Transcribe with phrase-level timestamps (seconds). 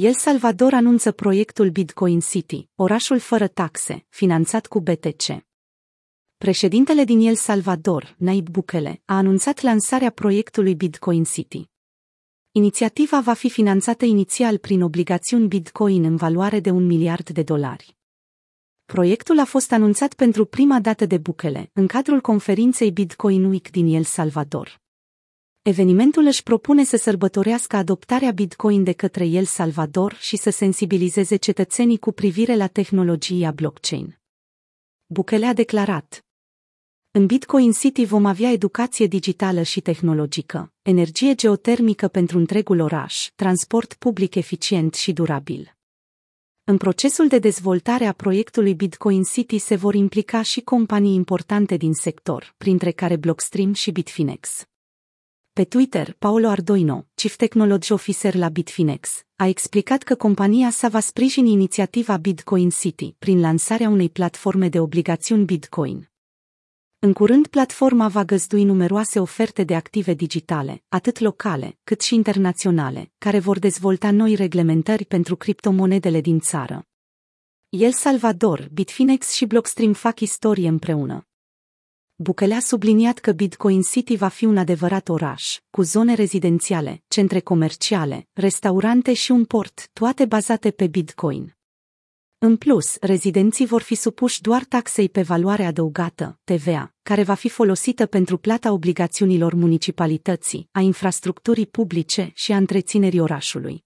[0.00, 5.44] El Salvador anunță proiectul Bitcoin City, orașul fără taxe, finanțat cu BTC.
[6.36, 11.70] Președintele din El Salvador, Naib Bukele, a anunțat lansarea proiectului Bitcoin City.
[12.50, 17.96] Inițiativa va fi finanțată inițial prin obligațiuni Bitcoin în valoare de un miliard de dolari.
[18.84, 23.86] Proiectul a fost anunțat pentru prima dată de Bukele, în cadrul conferinței Bitcoin Week din
[23.86, 24.82] El Salvador.
[25.66, 31.98] Evenimentul își propune să sărbătorească adoptarea Bitcoin de către El Salvador și să sensibilizeze cetățenii
[31.98, 34.18] cu privire la tehnologia blockchain.
[35.06, 36.24] Bukele a declarat.
[37.10, 43.94] În Bitcoin City vom avea educație digitală și tehnologică, energie geotermică pentru întregul oraș, transport
[43.94, 45.76] public eficient și durabil.
[46.64, 51.92] În procesul de dezvoltare a proiectului Bitcoin City se vor implica și companii importante din
[51.92, 54.64] sector, printre care Blockstream și Bitfinex.
[55.54, 61.00] Pe Twitter, Paolo Ardoino, Chief Technology Officer la Bitfinex, a explicat că compania sa va
[61.00, 66.10] sprijini inițiativa Bitcoin City prin lansarea unei platforme de obligațiuni Bitcoin.
[66.98, 73.12] În curând, platforma va găzdui numeroase oferte de active digitale, atât locale, cât și internaționale,
[73.18, 76.86] care vor dezvolta noi reglementări pentru criptomonedele din țară.
[77.68, 81.26] El Salvador, Bitfinex și Blockstream fac istorie împreună.
[82.16, 87.40] Bukele a subliniat că Bitcoin City va fi un adevărat oraș, cu zone rezidențiale, centre
[87.40, 91.56] comerciale, restaurante și un port, toate bazate pe Bitcoin.
[92.38, 97.48] În plus, rezidenții vor fi supuși doar taxei pe valoare adăugată, TVA, care va fi
[97.48, 103.84] folosită pentru plata obligațiunilor municipalității, a infrastructurii publice și a întreținerii orașului.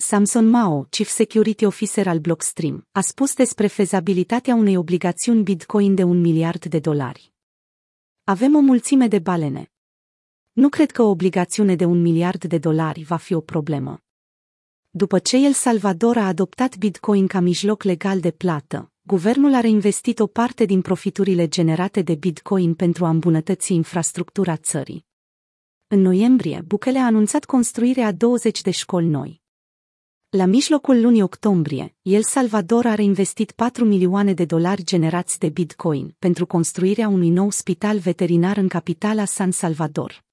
[0.00, 6.02] Samson Mao, Chief Security Officer al Blockstream, a spus despre fezabilitatea unei obligațiuni Bitcoin de
[6.02, 7.32] un miliard de dolari.
[8.24, 9.72] Avem o mulțime de balene.
[10.52, 14.00] Nu cred că o obligațiune de un miliard de dolari va fi o problemă.
[14.90, 20.18] După ce El Salvador a adoptat Bitcoin ca mijloc legal de plată, guvernul a reinvestit
[20.18, 25.06] o parte din profiturile generate de Bitcoin pentru a îmbunătăți infrastructura țării.
[25.86, 29.46] În noiembrie, Bukele a anunțat construirea a 20 de școli noi.
[30.30, 36.14] La mijlocul lunii octombrie, El Salvador a reinvestit 4 milioane de dolari generați de Bitcoin
[36.18, 40.27] pentru construirea unui nou spital veterinar în capitala San Salvador.